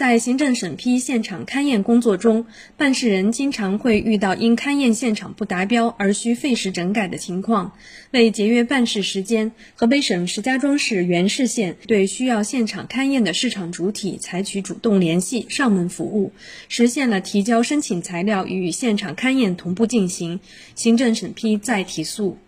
[0.00, 2.46] 在行政审批现场勘验工作中，
[2.78, 7.72] 办事人经常会遇到因勘验现场不达标而需费时整改的情况。
[8.10, 16.32] 为节约办事时间，河北省石家庄市原市县对需要现场勘验的市场主体采取主动联系、上门服务，
[16.70, 20.40] 实现了提交申请材料与现场勘验同步进行，
[20.74, 22.38] 行政审批再提速。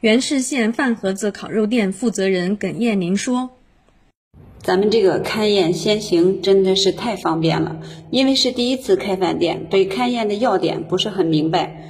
[0.00, 3.57] 原市县饭盒子烤肉店负责人耿艳玲说。
[4.68, 7.80] 咱们这个勘验先行真的是太方便了，
[8.10, 11.88] 因为是第一次开饭店，对勘验的要点不是很明白。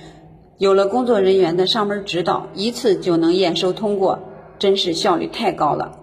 [0.59, 4.21] 有了工作人员的上门指导，一次就能验收通过，
[4.61, 5.99] 真是效率太高了。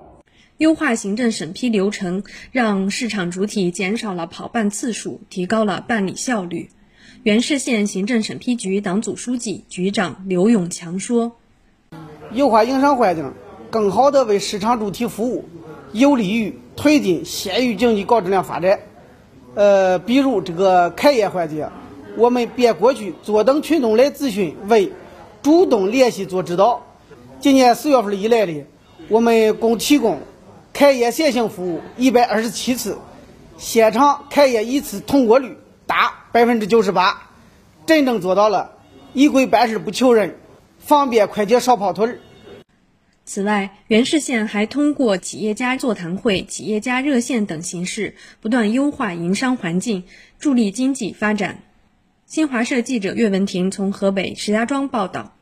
[0.57, 6.71] 优化行政审批流程，让市场主体减少了跑办次数，提高了办理效率。
[7.23, 11.37] 原市县行政审批局党组书记、局长刘永强说
[12.35, 13.31] ：“优化营商环境，
[13.69, 15.45] 更好地为市场主体服务。”
[15.95, 18.79] 有利于推进县域经济高质量发展。
[19.55, 21.69] 呃，比如这个开业环节，
[22.17, 24.91] 我们便过去坐等群众来咨询，为
[25.41, 26.83] 主动联系做指导。
[27.39, 28.65] 今年四月份以来的，
[29.07, 30.19] 我们共提供
[30.73, 32.97] 开业先行服务一百二十七次，
[33.57, 35.57] 现场开业一次通过率
[35.87, 37.29] 达百分之九十八，
[37.85, 38.71] 真正做到了
[39.13, 40.35] 一柜办事不求人，
[40.77, 42.19] 方便快捷少跑腿儿。
[43.27, 50.03] 此外，元氏县还通过企业家座谈会、企业家热线等形式，不断优化营商环境，
[50.37, 51.63] 助力经济发展。
[52.27, 55.35] 新华社记者岳文婷从河北石家庄报道。